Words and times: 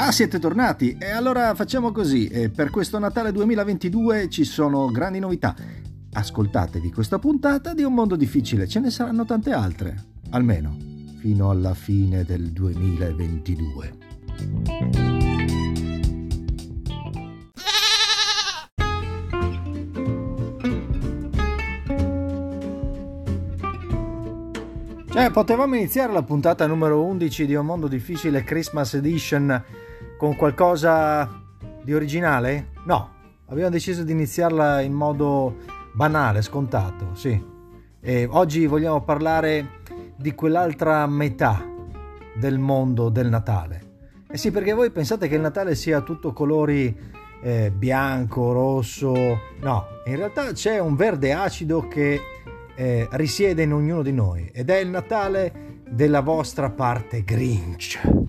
Ah, 0.00 0.12
siete 0.12 0.38
tornati? 0.38 0.96
E 0.96 1.10
allora 1.10 1.56
facciamo 1.56 1.90
così. 1.90 2.30
Per 2.54 2.70
questo 2.70 3.00
Natale 3.00 3.32
2022 3.32 4.28
ci 4.28 4.44
sono 4.44 4.86
grandi 4.92 5.18
novità. 5.18 5.56
Ascoltatevi 6.12 6.92
questa 6.92 7.18
puntata 7.18 7.74
di 7.74 7.82
Un 7.82 7.94
mondo 7.94 8.14
difficile, 8.14 8.68
ce 8.68 8.78
ne 8.78 8.90
saranno 8.90 9.24
tante 9.24 9.50
altre, 9.50 10.04
almeno 10.30 10.76
fino 11.18 11.50
alla 11.50 11.74
fine 11.74 12.22
del 12.22 12.52
2022. 12.52 13.92
Cioè, 25.10 25.30
potevamo 25.32 25.74
iniziare 25.74 26.12
la 26.12 26.22
puntata 26.22 26.68
numero 26.68 27.02
11 27.04 27.46
di 27.46 27.56
Un 27.56 27.66
mondo 27.66 27.88
difficile 27.88 28.44
Christmas 28.44 28.94
Edition 28.94 29.64
con 30.18 30.34
qualcosa 30.36 31.42
di 31.82 31.94
originale? 31.94 32.72
No, 32.84 33.14
abbiamo 33.46 33.70
deciso 33.70 34.02
di 34.02 34.12
iniziarla 34.12 34.80
in 34.80 34.92
modo 34.92 35.58
banale, 35.94 36.42
scontato, 36.42 37.14
sì. 37.14 37.40
E 38.00 38.26
oggi 38.28 38.66
vogliamo 38.66 39.02
parlare 39.02 39.80
di 40.16 40.34
quell'altra 40.34 41.06
metà 41.06 41.64
del 42.34 42.58
mondo 42.58 43.08
del 43.08 43.28
Natale. 43.28 43.86
Eh 44.28 44.36
sì, 44.36 44.50
perché 44.50 44.72
voi 44.72 44.90
pensate 44.90 45.28
che 45.28 45.36
il 45.36 45.40
Natale 45.40 45.74
sia 45.74 46.00
tutto 46.00 46.32
colori 46.32 46.94
eh, 47.40 47.70
bianco, 47.70 48.52
rosso. 48.52 49.14
No, 49.60 49.86
in 50.04 50.16
realtà 50.16 50.52
c'è 50.52 50.80
un 50.80 50.96
verde 50.96 51.32
acido 51.32 51.86
che 51.86 52.20
eh, 52.74 53.08
risiede 53.12 53.62
in 53.62 53.72
ognuno 53.72 54.02
di 54.02 54.12
noi 54.12 54.50
ed 54.52 54.68
è 54.68 54.78
il 54.78 54.88
Natale 54.88 55.82
della 55.88 56.20
vostra 56.20 56.70
parte 56.70 57.22
Grinch. 57.22 58.26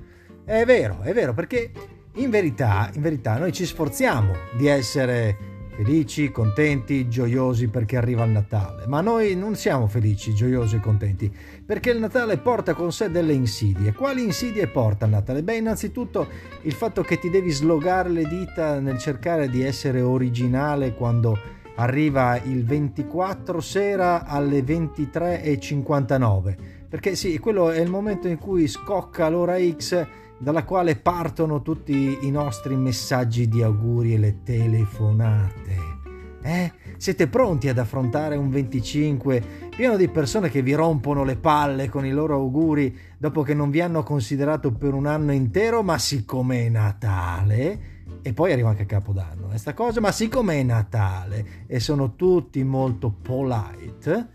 È 0.50 0.66
vero, 0.66 1.02
è 1.02 1.14
vero, 1.14 1.36
perché 1.36 1.70
in 2.14 2.32
verità, 2.32 2.90
in 2.96 3.04
verità 3.04 3.38
noi 3.38 3.54
ci 3.54 3.68
sforziamo 3.68 4.34
di 4.58 4.66
essere 4.66 5.38
felici, 5.76 6.32
contenti, 6.32 7.08
gioiosi 7.08 7.68
perché 7.68 7.98
arriva 7.98 8.24
il 8.24 8.32
Natale, 8.32 8.88
ma 8.88 9.00
noi 9.02 9.36
non 9.36 9.54
siamo 9.54 9.86
felici, 9.86 10.34
gioiosi 10.34 10.78
e 10.78 10.80
contenti 10.80 11.32
perché 11.64 11.92
il 11.92 12.00
Natale 12.00 12.40
porta 12.40 12.74
con 12.74 12.92
sé 12.92 13.12
delle 13.12 13.34
insidie. 13.34 13.94
Quali 13.94 14.24
insidie 14.24 14.66
porta 14.66 15.06
il 15.06 15.12
Natale? 15.12 15.44
Beh, 15.44 15.58
innanzitutto 15.58 16.28
il 16.64 16.74
fatto 16.74 17.04
che 17.04 17.20
ti 17.20 17.30
devi 17.30 17.52
slogare 17.52 18.10
le 18.10 18.28
dita 18.28 18.80
nel 18.80 18.98
cercare 18.98 19.50
di 19.50 19.62
essere 19.62 20.02
originale 20.02 20.96
quando 20.96 21.38
arriva 21.76 22.42
il 22.42 22.66
24 22.66 23.62
sera 23.62 24.26
alle 24.26 24.62
23.59 24.62 26.78
perché 26.90 27.14
sì, 27.14 27.38
quello 27.38 27.70
è 27.70 27.80
il 27.80 27.90
momento 27.90 28.28
in 28.28 28.40
cui 28.40 28.68
scocca 28.68 29.30
l'ora 29.30 29.60
X 29.60 30.08
dalla 30.40 30.64
quale 30.64 30.96
partono 30.96 31.62
tutti 31.62 32.20
i 32.22 32.32
nostri 32.32 32.76
messaggi 32.76 33.48
di 33.48 33.62
auguri 33.62 34.14
e 34.14 34.18
le 34.18 34.44
telefonate. 34.44 35.98
Eh? 36.42 36.72
Siete 36.98 37.28
pronti 37.28 37.68
ad 37.68 37.78
affrontare 37.78 38.38
un 38.38 38.50
25 38.50 39.44
pieno 39.76 39.98
di 39.98 40.08
persone 40.08 40.50
che 40.50 40.62
vi 40.62 40.74
rompono 40.74 41.24
le 41.24 41.36
palle 41.36 41.90
con 41.90 42.06
i 42.06 42.12
loro 42.12 42.36
auguri 42.36 42.98
dopo 43.18 43.44
che 43.44 43.54
non 43.54 43.70
vi 43.70 43.82
hanno 43.82 44.04
considerato 44.04 44.72
per 44.72 44.94
un 44.94 45.06
anno 45.06 45.34
intero, 45.34 45.84
ma 45.84 45.98
siccome 45.98 46.66
è 46.66 46.70
Natale, 46.70 47.98
e 48.22 48.34
poi 48.34 48.52
arriva 48.52 48.70
anche 48.70 48.86
Capodanno, 48.86 49.52
eh, 49.52 49.74
cosa, 49.74 50.00
ma 50.00 50.12
siccome 50.12 50.60
è 50.60 50.64
Natale 50.64 51.66
e 51.68 51.80
sono 51.80 52.16
tutti 52.16 52.64
molto 52.64 53.12
polite, 53.12 54.28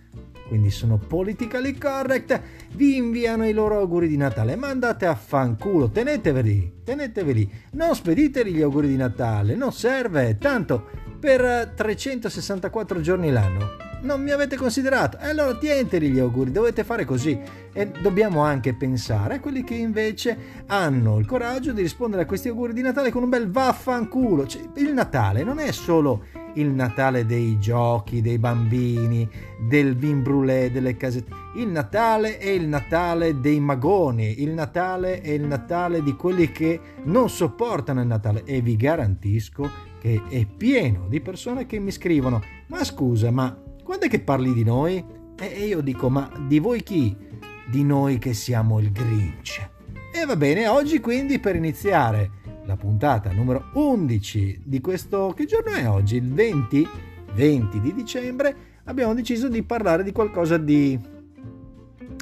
quindi 0.48 0.70
sono 0.70 0.98
politically 0.98 1.77
correct, 1.77 2.41
vi 2.75 2.97
inviano 2.97 3.47
i 3.47 3.53
loro 3.53 3.78
auguri 3.78 4.09
di 4.09 4.17
Natale. 4.17 4.56
Ma 4.56 4.69
andate 4.69 5.06
a 5.06 5.14
fanculo, 5.14 5.91
teneteveli, 5.91 6.81
teneteveli. 6.84 7.50
Non 7.73 7.95
spediteli 7.95 8.53
gli 8.53 8.62
auguri 8.62 8.89
di 8.89 8.97
Natale, 8.97 9.55
non 9.55 9.72
serve, 9.72 10.37
tanto 10.39 10.88
per 11.19 11.72
364 11.75 13.00
giorni 13.00 13.31
l'anno 13.31 13.84
non 14.05 14.22
mi 14.22 14.31
avete 14.31 14.56
considerato. 14.56 15.19
E 15.19 15.28
allora 15.28 15.56
tienteli 15.56 16.10
gli 16.10 16.19
auguri, 16.19 16.53
dovete 16.53 16.84
fare 16.84 17.05
così. 17.05 17.38
E 17.72 17.88
dobbiamo 17.88 18.43
anche 18.43 18.75
pensare 18.75 19.37
a 19.37 19.41
quelli 19.41 19.65
che 19.65 19.75
invece 19.75 20.37
hanno 20.66 21.19
il 21.19 21.26
coraggio 21.26 21.72
di 21.72 21.82
rispondere 21.82 22.22
a 22.22 22.26
questi 22.26 22.49
auguri 22.49 22.72
di 22.72 22.82
Natale 22.82 23.11
con 23.11 23.22
un 23.22 23.31
bel 23.31 23.50
vaffanculo. 23.50 24.47
Cioè, 24.47 24.62
il 24.76 24.93
Natale 24.93 25.43
non 25.43 25.59
è 25.59 25.72
solo 25.72 26.26
il 26.54 26.69
Natale 26.70 27.26
dei 27.26 27.59
giochi, 27.59 28.20
dei 28.20 28.38
bambini, 28.38 29.28
del 29.60 29.97
vin 29.97 30.22
brûlé, 30.22 30.70
delle 30.70 30.97
casette. 30.97 31.32
Il 31.56 31.69
Natale 31.69 32.38
è 32.38 32.48
il 32.48 32.66
Natale 32.66 33.41
dei 33.41 33.60
magoni, 33.60 34.42
il 34.42 34.50
Natale 34.50 35.20
è 35.20 35.31
il 35.31 35.44
Natale 35.44 36.03
di 36.03 36.14
quelli 36.14 36.50
che 36.50 36.81
non 37.04 37.28
sopportano 37.28 38.00
il 38.00 38.06
Natale 38.06 38.44
e 38.44 38.60
vi 38.60 38.76
garantisco 38.76 39.93
che 40.00 40.22
è 40.28 40.44
pieno 40.47 41.06
di 41.09 41.20
persone 41.20 41.64
che 41.64 41.78
mi 41.78 41.91
scrivono 41.91 42.43
ma 42.66 42.84
scusa 42.84 43.31
ma 43.31 43.56
quando 43.84 44.06
è 44.06 44.09
che 44.09 44.20
parli 44.20 44.54
di 44.54 44.64
noi? 44.64 45.04
E 45.38 45.66
io 45.66 45.82
dico, 45.82 46.09
ma 46.09 46.31
di 46.48 46.59
voi 46.59 46.82
chi? 46.82 47.14
Di 47.70 47.84
noi 47.84 48.16
che 48.19 48.32
siamo 48.32 48.78
il 48.78 48.91
Grinch. 48.91 49.69
E 50.10 50.25
va 50.25 50.37
bene, 50.37 50.69
oggi 50.69 51.00
quindi 51.00 51.38
per 51.38 51.54
iniziare 51.54 52.31
la 52.66 52.76
puntata 52.76 53.30
numero 53.32 53.70
11 53.75 54.62
di 54.64 54.80
questo... 54.80 55.32
Che 55.36 55.47
giorno 55.47 55.72
è 55.72 55.88
oggi? 55.88 56.16
Il 56.16 56.32
20? 56.32 56.88
20 57.34 57.80
di 57.80 57.94
dicembre 57.94 58.56
abbiamo 58.84 59.14
deciso 59.14 59.48
di 59.48 59.62
parlare 59.62 60.02
di 60.02 60.12
qualcosa 60.12 60.56
di 60.56 61.12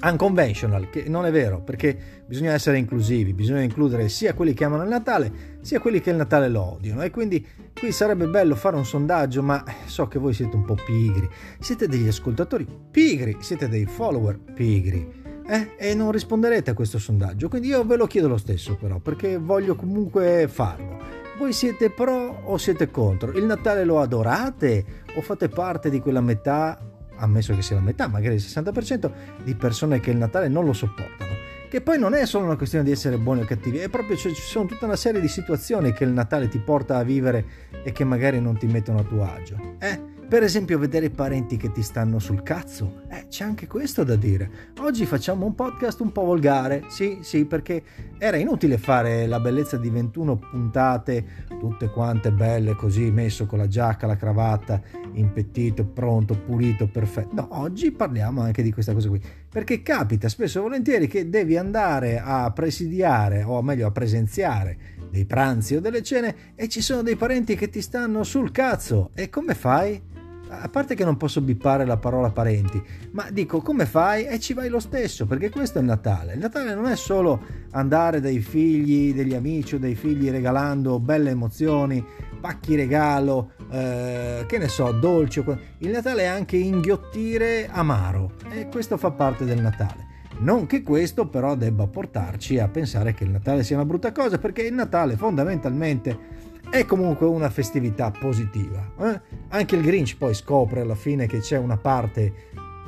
unconventional, 0.05 0.91
che 0.91 1.05
non 1.07 1.27
è 1.27 1.31
vero, 1.31 1.61
perché 1.61 2.25
bisogna 2.27 2.53
essere 2.53 2.79
inclusivi, 2.79 3.33
bisogna 3.33 3.61
includere 3.61 4.09
sia 4.09 4.35
quelli 4.35 4.53
che 4.53 4.65
amano 4.65 4.83
il 4.83 4.89
Natale, 4.89 5.59
sia 5.61 5.79
quelli 5.81 6.01
che 6.01 6.11
il 6.11 6.17
Natale 6.17 6.49
lo 6.49 6.75
odiano. 6.75 7.03
E 7.03 7.11
quindi 7.11 7.47
qui 7.73 7.93
sarebbe 7.93 8.27
bello 8.27 8.57
fare 8.57 8.77
un 8.77 8.85
sondaggio, 8.85 9.43
ma 9.43 9.63
so 9.85 10.09
che 10.09 10.19
voi 10.19 10.33
siete 10.33 10.57
un 10.57 10.65
po' 10.65 10.75
pigri, 10.75 11.29
siete 11.61 11.87
degli 11.87 12.09
ascoltatori 12.09 12.67
pigri, 12.91 13.37
siete 13.41 13.69
dei 13.69 13.87
follower 13.87 14.39
pigri. 14.39 15.21
Eh? 15.47 15.75
E 15.77 15.95
non 15.95 16.13
risponderete 16.13 16.71
a 16.71 16.75
questo 16.75 16.99
sondaggio, 16.99 17.49
quindi 17.49 17.69
io 17.69 17.85
ve 17.85 17.97
lo 17.97 18.07
chiedo 18.07 18.29
lo 18.29 18.37
stesso 18.37 18.77
però, 18.77 18.99
perché 18.99 19.39
voglio 19.39 19.75
comunque 19.75 20.49
farlo. 20.49 20.99
Voi 21.39 21.53
siete 21.53 21.91
pro 21.91 22.43
o 22.45 22.57
siete 22.59 22.91
contro? 22.91 23.33
Il 23.33 23.45
Natale 23.45 23.85
lo 23.85 24.01
adorate 24.01 24.85
o 25.15 25.21
fate 25.21 25.49
parte 25.49 25.91
di 25.91 26.01
quella 26.01 26.21
metà 26.21 26.79
ammesso 27.17 27.55
che 27.55 27.63
sia 27.63 27.77
la 27.77 27.83
metà, 27.83 28.09
magari 28.09 28.35
il 28.35 28.43
60% 28.43 29.11
di 29.43 29.55
persone 29.55 30.01
che 30.01 30.11
il 30.11 30.17
Natale 30.17 30.49
non 30.49 30.65
lo 30.65 30.73
sopportano. 30.73 31.31
Che 31.69 31.81
poi 31.81 31.99
non 31.99 32.13
è 32.15 32.27
solo 32.27 32.45
una 32.45 32.57
questione 32.57 32.85
di 32.85 32.91
essere 32.91 33.17
buoni 33.17 33.43
o 33.43 33.45
cattivi, 33.45 33.79
è 33.79 33.89
proprio 33.89 34.17
cioè, 34.17 34.33
ci 34.33 34.43
sono 34.43 34.67
tutta 34.67 34.85
una 34.85 34.97
serie 34.97 35.21
di 35.21 35.29
situazioni 35.29 35.93
che 35.93 36.05
il 36.05 36.11
Natale 36.11 36.49
ti 36.49 36.59
porta 36.59 36.99
a 36.99 37.03
vivere 37.03 37.45
e 37.83 37.93
che 37.93 38.05
magari 38.05 38.41
non 38.41 38.59
ti 38.59 38.67
mettono 38.67 38.99
a 38.99 39.03
tuo 39.03 39.25
agio. 39.25 39.77
Eh? 39.79 40.12
Per 40.33 40.43
esempio 40.43 40.79
vedere 40.79 41.11
parenti 41.11 41.59
che 41.59 41.73
ti 41.73 41.83
stanno 41.83 42.19
sul 42.19 42.43
cazzo. 42.43 43.03
Eh, 43.11 43.27
c'è 43.29 43.45
anche 43.45 43.67
questo 43.67 44.03
da 44.03 44.17
dire. 44.17 44.71
Oggi 44.81 45.05
facciamo 45.05 45.45
un 45.45 45.55
podcast 45.55 46.01
un 46.01 46.11
po' 46.11 46.25
volgare, 46.25 46.85
sì, 46.89 47.19
sì, 47.21 47.45
perché 47.45 47.83
era 48.17 48.39
inutile 48.39 48.79
fare 48.79 49.27
la 49.27 49.41
bellezza 49.41 49.77
di 49.77 49.91
21 49.91 50.39
puntate, 50.39 51.45
tutte 51.61 51.91
quante 51.91 52.33
belle 52.33 52.75
così, 52.75 53.11
messo 53.11 53.45
con 53.45 53.59
la 53.59 53.69
giacca, 53.69 54.07
la 54.07 54.17
cravatta, 54.17 54.81
impettito, 55.13 55.85
pronto, 55.85 56.33
pulito, 56.33 56.89
perfetto. 56.89 57.35
No, 57.35 57.49
oggi 57.51 57.93
parliamo 57.93 58.41
anche 58.41 58.63
di 58.63 58.73
questa 58.73 58.95
cosa 58.95 59.11
qui, 59.11 59.21
perché 59.51 59.83
capita 59.83 60.31
spesso 60.31 60.61
e 60.61 60.63
volentieri 60.63 61.09
che 61.09 61.29
devi 61.29 61.59
andare 61.59 62.19
a 62.19 62.51
presidiare, 62.53 63.43
o 63.43 63.61
meglio 63.61 63.87
a 63.87 63.91
presenziare, 63.91 64.79
dei 65.11 65.27
pranzi 65.27 65.77
o 65.77 65.81
delle 65.83 66.03
cene 66.03 66.55
e 66.55 66.71
ci 66.71 66.81
sono 66.81 67.03
dei 67.03 67.17
parenti 67.17 67.55
che 67.55 67.69
ti 67.69 67.83
stanno 67.83 68.23
sul 68.23 68.51
cazzo. 68.51 69.11
E 69.13 69.29
come 69.29 69.53
fai? 69.55 70.12
A 70.61 70.69
parte 70.69 70.95
che 70.95 71.05
non 71.05 71.17
posso 71.17 71.41
bippare 71.41 71.87
la 71.87 71.97
parola 71.97 72.31
parenti, 72.31 72.83
ma 73.13 73.31
dico 73.31 73.61
come 73.63 73.87
fai 73.87 74.27
e 74.27 74.39
ci 74.39 74.53
vai 74.53 74.69
lo 74.69 74.81
stesso, 74.81 75.27
perché 75.27 75.49
questo 75.49 75.79
è 75.79 75.81
il 75.81 75.87
Natale. 75.87 76.35
Il 76.35 76.41
Natale 76.41 76.75
non 76.75 76.87
è 76.87 76.97
solo 76.97 77.41
andare 77.71 78.21
dai 78.21 78.41
figli, 78.41 79.15
degli 79.15 79.35
amici 79.35 79.77
o 79.77 79.79
dai 79.79 79.95
figli 79.95 80.31
regalando 80.31 81.01
belle 81.01 81.31
emozioni, 81.31 82.05
pacchi 82.41 82.77
regalo, 82.77 83.53
eh, 83.71 84.45
che 84.47 84.59
ne 84.59 84.69
so, 84.69 84.93
dolci. 84.93 85.43
Il 85.79 85.91
Natale 85.91 86.23
è 86.23 86.27
anche 86.27 86.57
inghiottire 86.57 87.69
amaro 87.71 88.33
e 88.51 88.69
questo 88.69 88.99
fa 88.99 89.11
parte 89.11 89.45
del 89.45 89.61
Natale. 89.61 90.11
Non 90.39 90.67
che 90.67 90.83
questo 90.83 91.29
però 91.29 91.55
debba 91.55 91.87
portarci 91.87 92.59
a 92.59 92.69
pensare 92.69 93.15
che 93.15 93.25
il 93.25 93.31
Natale 93.31 93.63
sia 93.63 93.77
una 93.77 93.85
brutta 93.85 94.13
cosa, 94.13 94.39
perché 94.39 94.63
il 94.63 94.75
Natale 94.75 95.17
fondamentalmente 95.17 96.41
è 96.73 96.87
comunque 96.87 97.27
una 97.27 97.51
festività 97.51 98.11
positiva. 98.11 98.95
Eh? 98.99 99.21
Anche 99.49 99.77
il 99.77 99.83
Grinch 99.83 100.17
poi 100.17 100.33
scopre 100.33 100.81
alla 100.81 100.95
fine 100.95 101.27
che 101.27 101.41
c'è 101.41 101.59
una 101.59 101.77
parte 101.77 102.33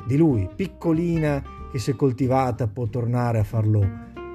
di 0.07 0.17
lui 0.17 0.49
piccolina 0.55 1.43
che 1.71 1.77
se 1.77 1.95
coltivata 1.95 2.67
può 2.67 2.87
tornare 2.87 3.37
a 3.37 3.43
farlo 3.43 3.87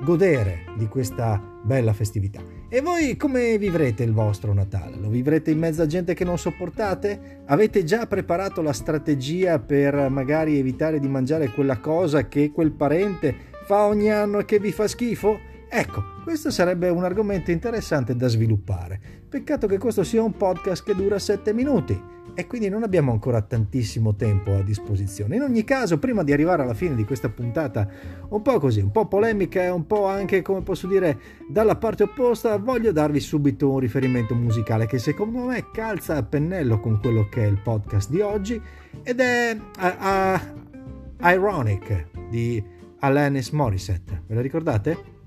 godere 0.04 0.66
di 0.76 0.86
questa 0.86 1.42
bella 1.64 1.92
festività. 1.92 2.40
E 2.68 2.80
voi 2.80 3.16
come 3.16 3.58
vivrete 3.58 4.04
il 4.04 4.12
vostro 4.12 4.54
Natale? 4.54 4.96
Lo 5.00 5.08
vivrete 5.08 5.50
in 5.50 5.58
mezzo 5.58 5.82
a 5.82 5.86
gente 5.86 6.14
che 6.14 6.24
non 6.24 6.38
sopportate? 6.38 7.40
Avete 7.46 7.82
già 7.82 8.06
preparato 8.06 8.62
la 8.62 8.72
strategia 8.72 9.58
per 9.58 10.10
magari 10.10 10.60
evitare 10.60 11.00
di 11.00 11.08
mangiare 11.08 11.50
quella 11.50 11.80
cosa 11.80 12.28
che 12.28 12.52
quel 12.52 12.70
parente 12.70 13.34
fa 13.66 13.86
ogni 13.86 14.12
anno 14.12 14.38
e 14.38 14.44
che 14.44 14.60
vi 14.60 14.70
fa 14.70 14.86
schifo? 14.86 15.49
Ecco, 15.72 16.02
questo 16.24 16.50
sarebbe 16.50 16.88
un 16.88 17.04
argomento 17.04 17.52
interessante 17.52 18.16
da 18.16 18.26
sviluppare. 18.26 19.00
Peccato 19.28 19.68
che 19.68 19.78
questo 19.78 20.02
sia 20.02 20.20
un 20.20 20.36
podcast 20.36 20.82
che 20.82 20.96
dura 20.96 21.16
7 21.16 21.52
minuti 21.52 22.18
e 22.34 22.48
quindi 22.48 22.68
non 22.68 22.82
abbiamo 22.82 23.12
ancora 23.12 23.40
tantissimo 23.40 24.16
tempo 24.16 24.52
a 24.52 24.62
disposizione. 24.62 25.36
In 25.36 25.42
ogni 25.42 25.62
caso, 25.62 26.00
prima 26.00 26.24
di 26.24 26.32
arrivare 26.32 26.62
alla 26.62 26.74
fine 26.74 26.96
di 26.96 27.04
questa 27.04 27.28
puntata, 27.28 27.88
un 28.30 28.42
po' 28.42 28.58
così, 28.58 28.80
un 28.80 28.90
po' 28.90 29.06
polemica 29.06 29.62
e 29.62 29.68
un 29.68 29.86
po' 29.86 30.06
anche, 30.06 30.42
come 30.42 30.62
posso 30.62 30.88
dire, 30.88 31.18
dalla 31.48 31.76
parte 31.76 32.02
opposta, 32.02 32.56
voglio 32.56 32.90
darvi 32.90 33.20
subito 33.20 33.70
un 33.70 33.78
riferimento 33.78 34.34
musicale 34.34 34.86
che 34.86 34.98
secondo 34.98 35.44
me 35.44 35.70
calza 35.70 36.16
a 36.16 36.24
pennello 36.24 36.80
con 36.80 36.98
quello 36.98 37.28
che 37.28 37.44
è 37.44 37.46
il 37.46 37.60
podcast 37.60 38.10
di 38.10 38.20
oggi 38.20 38.60
ed 39.04 39.20
è 39.20 39.56
uh, 39.56 41.24
uh, 41.24 41.28
Ironic 41.28 42.06
di 42.28 42.60
Alanis 42.98 43.50
Morissette. 43.50 44.24
Ve 44.26 44.34
la 44.34 44.40
ricordate? 44.40 45.18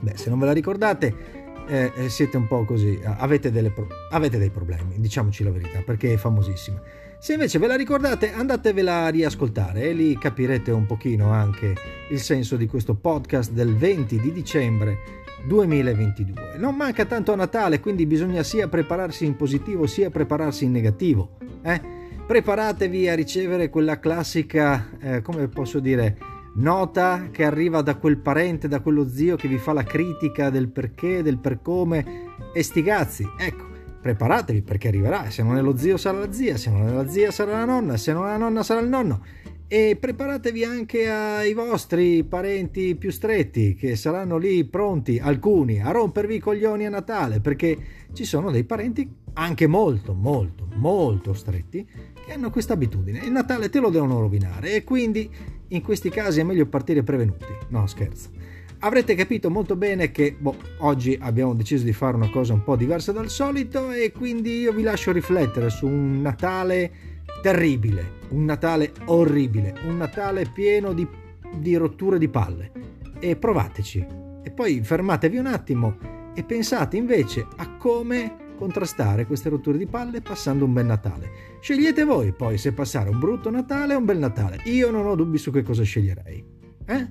Beh, 0.00 0.16
se 0.16 0.30
non 0.30 0.38
ve 0.38 0.46
la 0.46 0.52
ricordate, 0.52 1.14
eh, 1.68 1.92
eh, 1.94 2.08
siete 2.08 2.36
un 2.36 2.48
po' 2.48 2.64
così, 2.64 2.98
avete, 3.04 3.50
pro- 3.70 3.86
avete, 4.10 4.38
dei 4.38 4.50
problemi, 4.50 4.98
diciamoci 4.98 5.44
la 5.44 5.50
verità, 5.50 5.82
perché 5.84 6.14
è 6.14 6.16
famosissima. 6.16 6.80
Se 7.18 7.34
invece 7.34 7.58
ve 7.58 7.66
la 7.66 7.76
ricordate, 7.76 8.32
andatevela 8.32 9.04
a 9.04 9.08
riascoltare 9.08 9.82
e 9.82 9.92
lì 9.92 10.16
capirete 10.16 10.70
un 10.70 10.86
pochino 10.86 11.30
anche 11.30 11.74
il 12.08 12.18
senso 12.18 12.56
di 12.56 12.66
questo 12.66 12.94
podcast 12.94 13.52
del 13.52 13.76
20 13.76 14.18
di 14.18 14.32
dicembre 14.32 14.98
2022. 15.46 16.56
Non 16.56 16.74
manca 16.74 17.04
tanto 17.04 17.32
a 17.32 17.36
Natale, 17.36 17.78
quindi 17.78 18.06
bisogna 18.06 18.42
sia 18.42 18.68
prepararsi 18.68 19.26
in 19.26 19.36
positivo 19.36 19.86
sia 19.86 20.10
prepararsi 20.10 20.64
in 20.64 20.72
negativo. 20.72 21.36
Eh? 21.62 21.80
Preparatevi 22.26 23.08
a 23.08 23.14
ricevere 23.14 23.68
quella 23.68 23.98
classica, 23.98 24.88
eh, 24.98 25.20
come 25.20 25.48
posso 25.48 25.78
dire, 25.78 26.16
nota 26.54 27.28
che 27.30 27.44
arriva 27.44 27.82
da 27.82 27.96
quel 27.96 28.18
parente, 28.18 28.68
da 28.68 28.80
quello 28.80 29.08
zio 29.08 29.36
che 29.36 29.48
vi 29.48 29.58
fa 29.58 29.72
la 29.72 29.84
critica 29.84 30.50
del 30.50 30.68
perché, 30.68 31.22
del 31.22 31.38
per 31.38 31.60
come 31.62 32.04
e 32.52 32.62
sti 32.62 32.82
cazzi. 32.82 33.28
Ecco, 33.38 33.64
preparatevi 34.00 34.62
perché 34.62 34.88
arriverà, 34.88 35.30
se 35.30 35.42
non 35.42 35.56
è 35.56 35.60
lo 35.60 35.76
zio 35.76 35.96
sarà 35.96 36.18
la 36.18 36.32
zia, 36.32 36.56
se 36.56 36.70
non 36.70 36.88
è 36.88 36.92
la 36.92 37.08
zia 37.08 37.30
sarà 37.30 37.52
la 37.52 37.64
nonna, 37.64 37.96
se 37.96 38.12
non 38.12 38.26
è 38.26 38.30
la 38.30 38.36
nonna 38.36 38.62
sarà 38.62 38.80
il 38.80 38.88
nonno. 38.88 39.24
E 39.72 39.96
preparatevi 40.00 40.64
anche 40.64 41.08
ai 41.08 41.54
vostri 41.54 42.24
parenti 42.24 42.96
più 42.96 43.12
stretti 43.12 43.76
che 43.76 43.94
saranno 43.94 44.36
lì 44.36 44.64
pronti, 44.64 45.20
alcuni, 45.20 45.80
a 45.80 45.92
rompervi 45.92 46.34
i 46.34 46.38
coglioni 46.40 46.86
a 46.86 46.90
Natale 46.90 47.38
perché 47.38 47.78
ci 48.12 48.24
sono 48.24 48.50
dei 48.50 48.64
parenti 48.64 49.08
anche 49.34 49.68
molto, 49.68 50.12
molto, 50.12 50.66
molto 50.74 51.34
stretti 51.34 51.86
che 52.26 52.32
hanno 52.32 52.50
questa 52.50 52.72
abitudine. 52.72 53.20
Il 53.20 53.30
Natale 53.30 53.70
te 53.70 53.78
lo 53.78 53.90
devono 53.90 54.18
rovinare 54.18 54.74
e 54.74 54.82
quindi 54.82 55.30
in 55.68 55.82
questi 55.82 56.10
casi 56.10 56.40
è 56.40 56.42
meglio 56.42 56.66
partire 56.66 57.04
prevenuti. 57.04 57.46
No, 57.68 57.86
scherzo. 57.86 58.30
Avrete 58.82 59.14
capito 59.14 59.50
molto 59.50 59.76
bene 59.76 60.10
che 60.10 60.34
boh, 60.38 60.56
oggi 60.78 61.18
abbiamo 61.20 61.52
deciso 61.52 61.84
di 61.84 61.92
fare 61.92 62.16
una 62.16 62.30
cosa 62.30 62.54
un 62.54 62.64
po' 62.64 62.76
diversa 62.76 63.12
dal 63.12 63.28
solito 63.28 63.90
e 63.90 64.10
quindi 64.10 64.60
io 64.60 64.72
vi 64.72 64.82
lascio 64.82 65.12
riflettere 65.12 65.68
su 65.68 65.86
un 65.86 66.22
Natale 66.22 66.90
terribile, 67.42 68.12
un 68.30 68.46
Natale 68.46 68.92
orribile, 69.04 69.74
un 69.84 69.98
Natale 69.98 70.46
pieno 70.50 70.94
di, 70.94 71.06
di 71.56 71.76
rotture 71.76 72.16
di 72.16 72.28
palle. 72.30 72.72
E 73.18 73.36
provateci. 73.36 74.06
E 74.42 74.50
poi 74.50 74.82
fermatevi 74.82 75.36
un 75.36 75.46
attimo 75.46 75.98
e 76.32 76.42
pensate 76.42 76.96
invece 76.96 77.46
a 77.56 77.76
come 77.76 78.54
contrastare 78.56 79.26
queste 79.26 79.50
rotture 79.50 79.76
di 79.76 79.86
palle 79.86 80.22
passando 80.22 80.64
un 80.64 80.72
bel 80.72 80.86
Natale. 80.86 81.30
Scegliete 81.60 82.04
voi 82.04 82.32
poi 82.32 82.56
se 82.56 82.72
passare 82.72 83.10
un 83.10 83.18
brutto 83.18 83.50
Natale 83.50 83.92
o 83.92 83.98
un 83.98 84.06
bel 84.06 84.16
Natale. 84.16 84.62
Io 84.64 84.90
non 84.90 85.06
ho 85.06 85.14
dubbi 85.14 85.36
su 85.36 85.50
che 85.52 85.62
cosa 85.62 85.82
sceglierei. 85.82 86.42
Eh? 86.86 87.08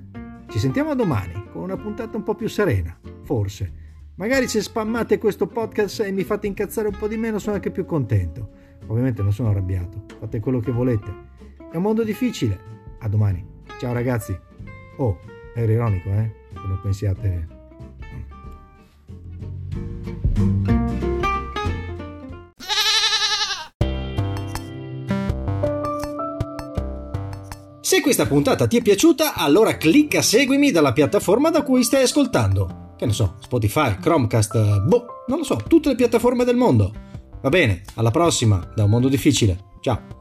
Ci 0.48 0.58
sentiamo 0.58 0.96
domani 0.96 1.39
una 1.72 1.80
puntata 1.80 2.16
un 2.16 2.24
po' 2.24 2.34
più 2.34 2.48
serena, 2.48 2.98
forse. 3.22 3.78
Magari 4.16 4.48
se 4.48 4.60
spammate 4.60 5.18
questo 5.18 5.46
podcast 5.46 6.00
e 6.00 6.10
mi 6.10 6.24
fate 6.24 6.46
incazzare 6.46 6.88
un 6.88 6.96
po' 6.98 7.06
di 7.08 7.16
meno 7.16 7.38
sono 7.38 7.54
anche 7.54 7.70
più 7.70 7.84
contento. 7.84 8.50
Ovviamente 8.88 9.22
non 9.22 9.32
sono 9.32 9.50
arrabbiato, 9.50 10.04
fate 10.18 10.40
quello 10.40 10.58
che 10.60 10.72
volete. 10.72 11.28
È 11.70 11.76
un 11.76 11.82
mondo 11.82 12.02
difficile. 12.02 12.68
A 12.98 13.08
domani. 13.08 13.46
Ciao 13.78 13.92
ragazzi. 13.92 14.38
Oh, 14.96 15.18
ero 15.54 15.72
ironico, 15.72 16.10
eh? 16.10 16.34
Che 16.52 16.66
non 16.66 16.80
pensiate 16.82 17.59
Se 27.90 28.00
questa 28.00 28.24
puntata 28.24 28.68
ti 28.68 28.76
è 28.76 28.82
piaciuta, 28.82 29.34
allora 29.34 29.76
clicca 29.76 30.22
seguimi 30.22 30.70
dalla 30.70 30.92
piattaforma 30.92 31.50
da 31.50 31.64
cui 31.64 31.82
stai 31.82 32.04
ascoltando. 32.04 32.94
Che 32.96 33.04
ne 33.04 33.12
so, 33.12 33.34
Spotify, 33.40 33.98
Chromecast, 33.98 34.82
boh, 34.82 35.06
non 35.26 35.38
lo 35.38 35.44
so, 35.44 35.56
tutte 35.66 35.88
le 35.88 35.96
piattaforme 35.96 36.44
del 36.44 36.54
mondo. 36.54 36.92
Va 37.42 37.48
bene, 37.48 37.82
alla 37.96 38.12
prossima, 38.12 38.64
da 38.76 38.84
un 38.84 38.90
mondo 38.90 39.08
difficile. 39.08 39.58
Ciao. 39.80 40.19